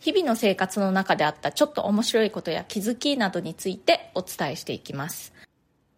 [0.00, 5.32] 日々の生活の中であったちょっと面白いことや気づきなどについてお伝えしていきます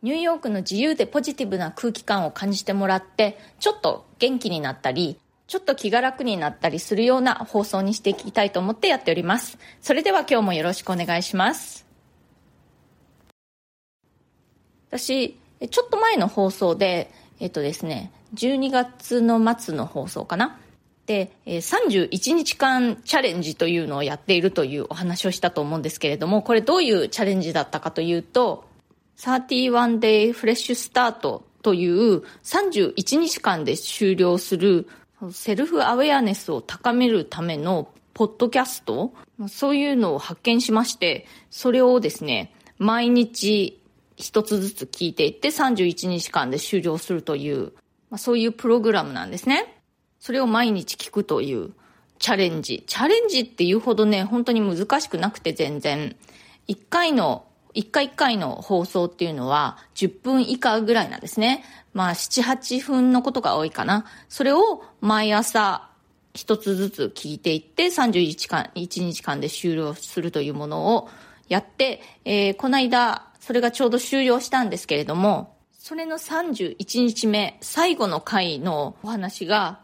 [0.02, 11.86] ニューヨークの自由でポジティブな空気感を感じてもらってちょっと元気になったりちょっと気が楽になったりするような放送にしていきたいと思ってやっておりますそれでは今日もよろしくお願いします
[14.91, 15.38] 私
[15.70, 20.58] ちょっと前の放送でえっとですね12月の末の放送かな。
[21.06, 28.64] で、31日間チャレンジというのをやっているというお話をしたと思うんですけれども、これどういうチャレンジだったかというと、
[29.19, 34.89] 31 day フレッシュスタートという31日間で終了する
[35.31, 39.12] セルフアウェアネスを高めるためのポッドキャスト、
[39.48, 43.81] そういうのを発見しまして、それをですね、毎日
[44.16, 47.72] 一つずつ聞いていって31日間で終了するという
[48.12, 49.81] ま、そういうプログラムなんですね。
[50.23, 51.73] それを毎日聞くという
[52.20, 52.84] チャレンジ。
[52.87, 56.15] チャレンジっていうほどね、本当に難しくなくて全然。
[56.69, 61.65] 1回の、1回1回の放送っていうのは10分以下ぐらいなんですね。
[61.93, 64.05] まあ7、8分のことが多いかな。
[64.28, 65.91] それを毎朝
[66.34, 71.09] 一つずつ聞いていって31間、1日間で終了するというものを
[71.48, 79.81] やって、えー、この間、それがちょうど終了したんですけれども、それの31日目、最後の回のお話が、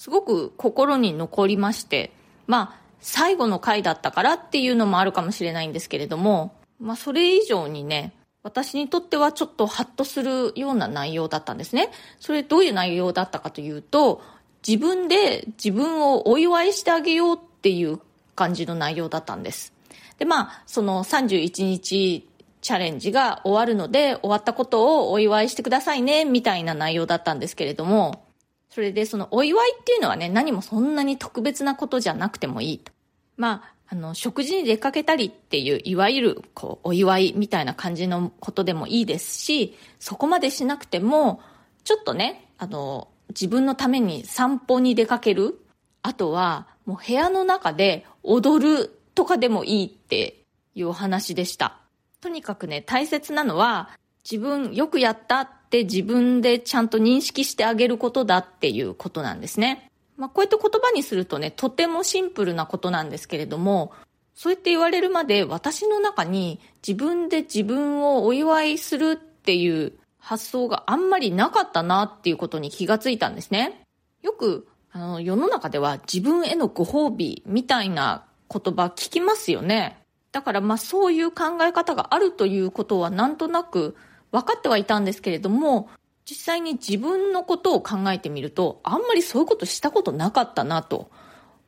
[0.00, 2.10] すごく心に残りまして、
[2.46, 11.90] まあ、最後の回だったからっていうのもあるかもしれないんですけれども、まあ、それ以上にね、私にとってはちょっとハッとするような内容だったんですね。
[12.18, 14.22] それどういう内容だったかというと、
[14.66, 18.00] 自分で自分をお祝いしてあげようっていう
[18.34, 19.74] 感じの内容だったんです。
[20.16, 22.26] で、まあ、その31日
[22.62, 28.24] チャレンジが終わるので、終わったことをお祝いしてくださいね、みたいな内容だったんですけれども、
[28.70, 32.92] それでそのお祝いっていうのはね、何もそんなに特別なことじゃなくてもいいと。
[33.36, 41.40] まあ、あの、食事に出かけたりっていう、いわゆる、こう、お祝いみたいな感じのことでもいいですし、そこまでしなくても、
[41.82, 45.58] ちょっとね、あの、自分のために散歩に出かける。
[46.02, 50.44] あとは、もう部屋の中で踊るとかでもいいって
[50.76, 51.78] いうお話でした。
[52.20, 53.90] とにかくね、大切なのは、
[54.22, 59.88] 自分よくやったって自分でちゃんと認識してあげることだっていうことなんですね。
[60.16, 63.92] まあ、こうやって言葉にするとね、とてもシンプルなことなんですけれども、
[64.34, 73.82] そうやって言われるまで私の中に自分で自分をお祝いするっていう発想があんまりなかったなっていうことに気がついたんですね。
[74.22, 80.02] よく、あの、世の中では自分へのご褒美みたいな言葉聞きますよね。
[80.32, 83.96] だからまあそういう考え方があるということはなんとなく
[84.32, 85.88] 分かってはいたんですけれども、
[86.24, 91.10] 実際に自分のことを考えてみると、あんまりそういうことしたことなかったなと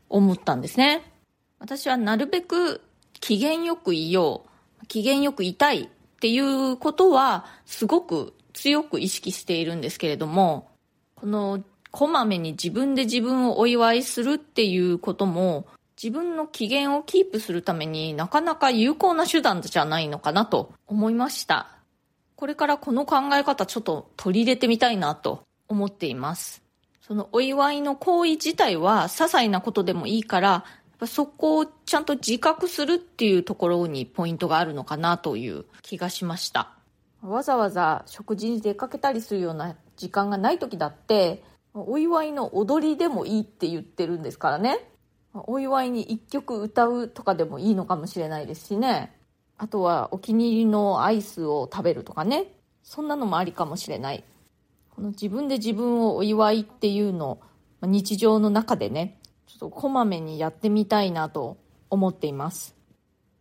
[0.08, 1.02] 思ったんですね。
[1.58, 2.80] 私はなるべく
[3.20, 4.44] 機嫌よくいよ
[4.82, 5.88] う、機嫌よくいたいっ
[6.20, 10.68] ていうことはすごく強く意識しているんですけれども、
[11.16, 15.66] このこまめに自分で自分をお祝いするっていうことも
[16.02, 21.81] 自分の機嫌をキープするためになかなか有効な手段じゃないのかなと思いました。
[22.42, 26.60] これからこの考え方ちょっと取り入れてみたいなと思っています。
[27.00, 30.64] そのお祝いの行為自体は些細なことでもいいから、
[31.06, 36.72] そこをちゃんと自覚するっていうところにポイントがあるのかなという気がしました。
[37.22, 41.44] わざわざ食事に出かけたりするような時間がない時だって、
[41.74, 44.80] お祝いの踊りでもいいって言ってるんですからね。
[45.32, 49.14] お祝いに一曲歌うとかでもいいのかもしれないですしね。
[49.62, 52.46] あとはお気に入りのアイスを食べるとかね。
[52.82, 54.24] そんなのもありかもしれない。
[54.90, 57.38] この自分で自分をお祝いっていうの
[57.80, 61.58] 日常の中でね、ちょっとこまめにやってみたいなと
[61.90, 62.74] 思っています。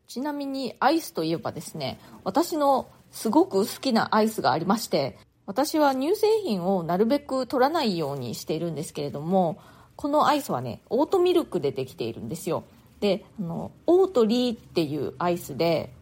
[0.07, 5.17] ちなみにアイスといえばですね、私のすごく好きなアイスがありまして、
[5.47, 9.57] 私は乳製品をなるべく取らないようにしているんですけれども、
[9.95, 12.63] このアイスはねオートミルクでできているんですよ
[12.99, 15.93] であのオートリーっていうアイスで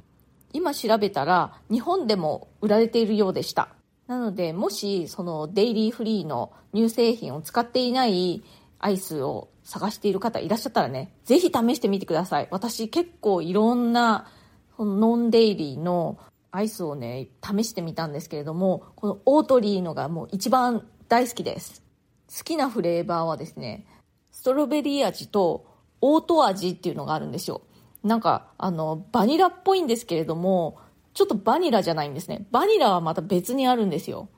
[0.53, 3.69] 今調べたら日本でも売られているようでした
[4.07, 8.43] なのでもしそのデイリーフリーの乳製品を使っていない
[8.79, 12.47] アイスを探している方いらっしゃったらね、ぜひ試してみてください。
[12.49, 14.27] 私結構いろんな
[14.79, 16.17] ノンデイリーの
[16.51, 21.83] アイスをね、試してみたんですけれども、このオートリーのがもう一番大好きです。
[22.35, 23.85] 好きなフレーバーはですね、
[24.31, 25.67] ストロベリー味と
[26.01, 27.61] オート味っていうのがあるんですよ。
[28.03, 30.77] なんか、あの、バニラっぽいんですけれども、
[31.13, 32.47] ちょっとバニラじゃないんですね。
[32.51, 34.29] バニラはまた別にあるんですよ。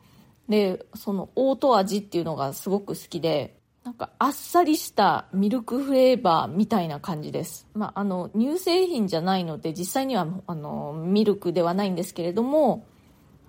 [0.49, 7.67] で、そのオート味っていうのがすごく好きで、なんかあっさりしたミルクフレーバーみたいな感じです。
[7.73, 12.85] まあ、あの、乳製品じゃないので、実際にはあの、ミルクではないんですけれども、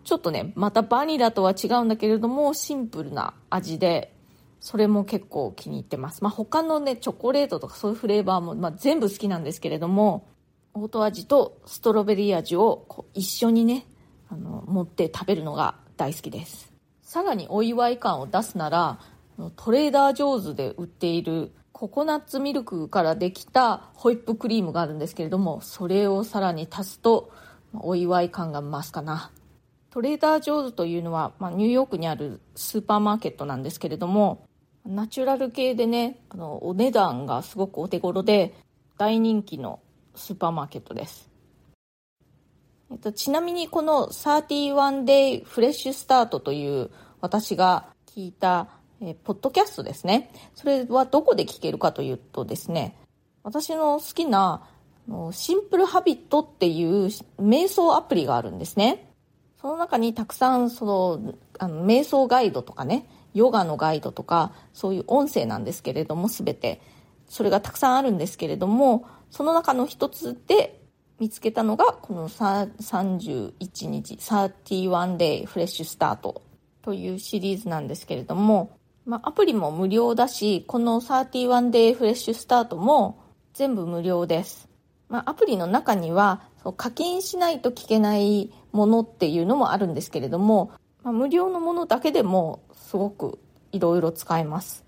[0.05, 4.15] ちょっとね、またバニラとは違うんだけれども、シンプルな味で、
[4.63, 6.23] それも結構気に入ってます。
[6.23, 10.29] まあ、他のね、チョコレートとかそういうフレーバーも、まあ、全部好きなんですけれども、
[10.73, 13.87] オート味とストロベリー味をこう一緒にね、
[14.29, 16.73] あの、持って食べるのが大好きです。
[17.03, 19.01] さらにお祝い感を出すなら、
[19.57, 27.33] トレーダー・ジョーズで売っているココナッツミルクからできたホイップクリームがあるんですけれども、それをさらに足すと、
[27.75, 29.33] お祝い感が増すかな。
[29.91, 34.47] トレーダー・ジョーズというのは、まあ、ニューヨークにあるスーパーマーケットなんですけれども、
[34.87, 38.55] ナチュラル系でね、あの、お値段がすごくお手頃で、
[38.99, 39.81] 大人気の
[40.15, 41.31] スーパーマーケットです。
[42.91, 46.91] えっと、ちなみにこの 31day フレッシュスタートという
[47.21, 48.69] 私が聞いた、
[49.01, 50.31] えポッドキャストですね。
[50.55, 52.97] それはどこで聞けるかというとですね、
[53.43, 54.69] 私の好きな
[55.33, 57.07] シンプルハビットっていう
[57.41, 59.09] 瞑想アプリがあるんですね。
[59.61, 66.81] その中にたくさんそのあの瞑想ガイドとかね、ヨガのガイドとかそういう音声なんですけれども全て。
[67.33, 70.83] それがたくさんあるんですけれどもその中の一つで
[71.19, 76.43] 見つけたのがこの31日31 day フレッシュスタート
[76.83, 78.77] というシリーズなんですけれども、
[79.07, 83.23] まあ、アプリも無料だしこの31 day フレッシュスタートも
[83.55, 84.69] 全部無料です、
[85.09, 86.43] まあ、アプリの中には
[86.77, 90.71] 課金しないと聞けないものっていうのもあるんですけれども、
[91.03, 93.39] まあ、無料のものだけでもすごく
[93.73, 94.85] いろいろ使えます。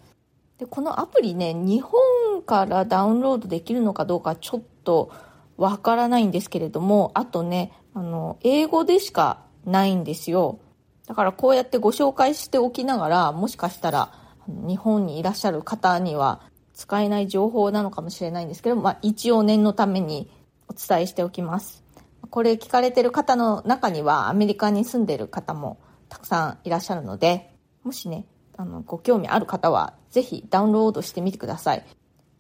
[0.59, 5.11] で、このアプリね、日本からダウンロードできるのかどうかちょっと
[5.57, 10.59] わからないんですけれども、あとね、あの、英語でしかないんですよ。
[11.07, 14.13] だからこうやってご紹介しておきながら、もしかしたら
[14.47, 16.41] 日本にいらっしゃる方には
[16.73, 20.31] 使えない情報なのかもしれないんですけど、まあ一応念のために
[20.69, 21.83] お伝えしておきます。
[22.31, 25.79] これ聞かれてる方の中にはアメリカに住んでる方も
[26.15, 27.51] たくさんいらっしゃるので、
[27.83, 28.25] もしね、
[28.57, 31.85] あの、ご興味ある方は、ぜひダウンロードしてみてください。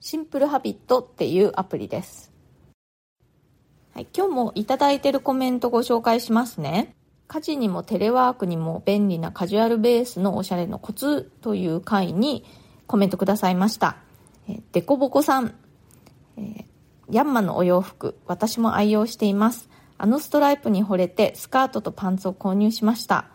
[0.01, 2.33] シンプルハビットっていうアプリです。
[3.93, 6.95] はい、今日もいただいてるコメントご紹介しますね。
[7.27, 12.45] 家事にもテレワークにも便利なカジュアルベースのおしゃれのコツという回に
[12.87, 13.97] コメントくださいました。
[14.49, 15.55] えデコボコさん、
[16.37, 16.65] えー、
[17.11, 19.69] ヤンマのお洋服、私も愛用しています。
[19.99, 23.34] あのストライプに惚れてスカートとパンツを購入しました。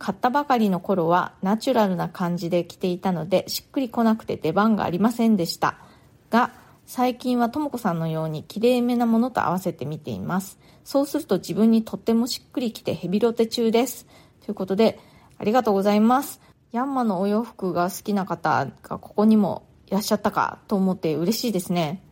[0.00, 5.76] 買ったばかりの頃はナチュラルな感じで着ていたのでしっくりこなくて出番がありませんでした。
[6.30, 6.52] が
[6.86, 10.58] 最近はとも子さんのようにきれいめなものと合わせて見ています。
[10.84, 14.06] そうすると自分にとってもしっくりきてヘビロテ中です。
[14.44, 14.98] ということで
[15.38, 16.40] ありがとうございます。
[16.72, 22.02] ヤンマのお洋服が好きな方がここにもいらっしゃったかと思って嬉しいですね。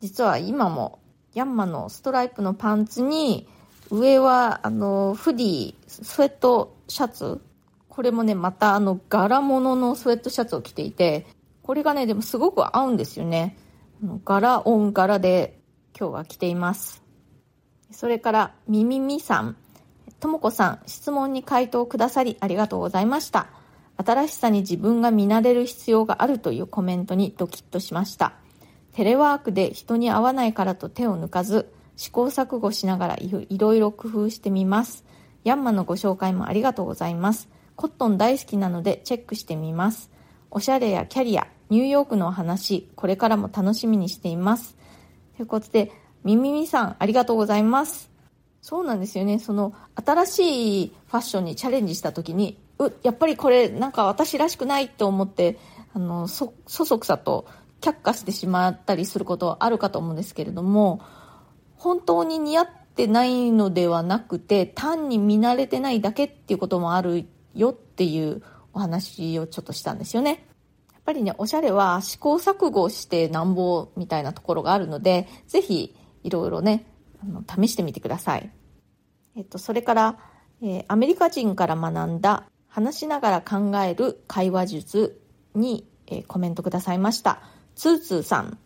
[0.00, 0.98] 実は今も
[1.34, 3.46] ヤンマのストライプのパンツに
[3.90, 7.40] 上はあのフディスウェットシャツ？
[7.88, 11.26] これもね、またあの柄物のスウェットシャツを着ていて、
[11.62, 13.56] これがね、でもすごく合うんですよね。
[14.24, 15.58] 柄オン柄で
[15.98, 17.02] 今日は着ています。
[17.90, 19.56] それから、みみみさん。
[20.18, 23.46] ともこさん、質問に回答くださりありがとうございました。
[23.96, 28.32] 新しさに自分が見慣れる必要があるというコメントにドキッとしました。
[28.92, 35.04] テレワークで人に会わないからと手を抜かず、試行錯誤しながらいろいろ工夫してみます。
[35.44, 37.48] ヤンマのご紹介もありがとうございます。
[37.76, 40.10] コットン大好きなのでチェックしてみます。
[40.50, 44.74] おしゃれやキャリア、ニューヨークのお話、これからも楽しみにしています。
[45.36, 45.92] ということで、
[46.24, 48.10] みみみさん、ありがとうございます。
[48.62, 49.38] そうなんですよね。
[49.38, 55.58] その、新しいファッションにチャレンジした時に、う、やっぱりこれ、なんか私らしくないと思って、
[55.92, 57.46] あの、そ、そそくさと
[57.82, 61.02] 却下してしまったりすることはあるかと思うんですけれども、
[61.76, 70.44] 本当に似合ってってないのではなくて単に見慣れてないだけっていうこともあるよっていうお話をちょっとしたんですよね。
[70.92, 76.86] やっぱりね、おしゃれは試行錯誤してなんぼみたいなところがあるので、ぜひいろいろね、
[77.22, 78.50] あの試してみてください。
[79.36, 80.18] えっと、それから、
[80.62, 85.20] えー、アメリカ人から学んだ話しながら考える会話術
[85.54, 87.40] にえー、コメントくださいました。
[87.74, 88.58] つーつーさん。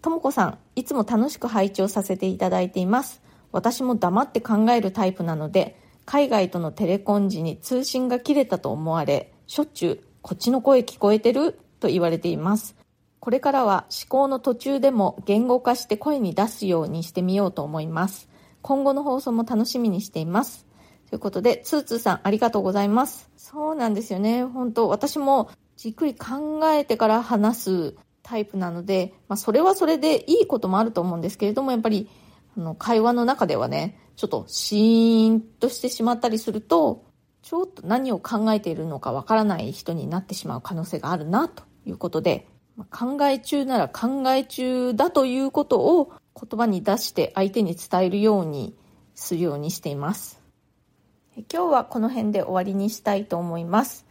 [0.00, 3.20] ともこさん、いつも楽しく拝聴させていただいています。
[3.52, 11.58] 私も黙って考えるタイプなので、海外とのテレコン時に通信が切れたと思われ、しょっちゅう、こっちの声聞こえてる？
[11.80, 12.76] と言われています。
[13.20, 18.28] これからは思考の途中でも言語化して声に出すようにしてみようと思います。
[18.62, 20.66] 今後の放送も楽しみにしています。
[21.08, 23.30] ということで、ツーツーさんありがとうございます。
[23.36, 24.44] そうなんですよね。
[24.44, 32.08] 本当私もじっくり考えてから話すタイプなので、まあ、それはそれでいいこともあると思うんですけれども、やっぱり、
[32.58, 37.04] あの、会話の中ではね、ちょっとシーンとしてしまったりすると、
[37.42, 42.48] ちょっと何を考えているのかわからない人になってしまう可能性があるな、ということで、
[42.90, 48.76] 考え中なら考え中だということを言葉に出して相手に伝えるように
[49.14, 50.40] するようにしています。
[51.52, 54.06] 今日はこの辺で終わりにしたいと思います。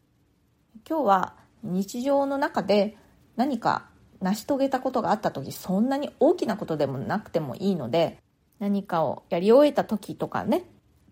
[0.88, 2.98] 今日は日常の中で
[3.36, 3.89] 何か
[4.22, 8.18] 成し遂げたことがあった時そんなに大きなことでもなくてもいいので
[8.60, 10.64] 何かをやり終えた時とかね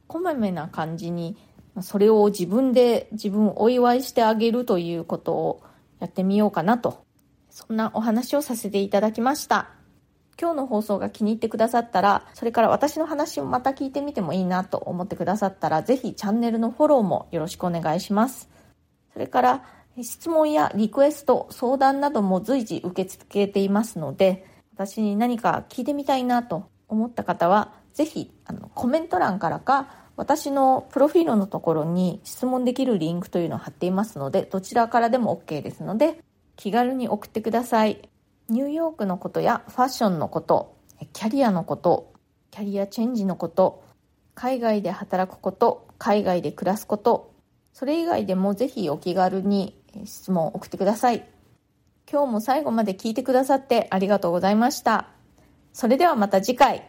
[0.08, 1.38] こまめな感じに
[1.82, 5.64] それを自分で自分をお祝いしてあげるということを
[6.00, 7.04] やってみようかなと。
[7.50, 9.70] そんなお話をさせていただきました。
[10.40, 18.50] 今日の放送が気に入ってくださったらそれから私の話をまた聞いてみてもいいなと思ってくださったらぜひチャンネルのフォローもよろしくお願いします。
[19.14, 19.64] それから
[20.04, 29.88] 質問やリクエスト、相談なども随時受け付けていますので、私に何か聞いてみたいなと思った方は、ぜひあのコメント欄からか、
[30.18, 36.20] 私のプロフィールのところに質問できるリンクというのを貼っていますので、どちらからでも OK ですので、
[36.56, 38.10] 気軽に送ってください。
[38.48, 40.78] ニューヨークのことやファッションのこと、
[41.14, 42.14] キャリアのこと、
[42.52, 43.84] キャリアチェンジのこと、
[44.36, 47.34] 海外で働くこと、海外で暮らすこと、
[47.74, 51.28] それ以外でもぜひお気軽に質問を送ってください。
[52.10, 55.15] 今日も最後まで聞いてくださってありがとうございました。
[55.76, 56.88] それではまた次回、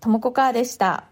[0.00, 1.11] ともこかーでした。